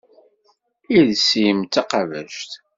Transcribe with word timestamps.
Iles-im 0.97 1.59
d 1.63 1.69
taqabact. 1.73 2.51